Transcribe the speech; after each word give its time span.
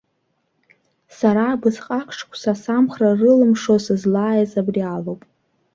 Сара 1.17 1.43
абасҟак 1.53 2.07
шықәса, 2.17 2.53
самхра 2.61 3.09
рылымшо, 3.19 3.75
сызлааиз 3.85 4.51
убри 4.59 4.81
алоуп. 4.93 5.21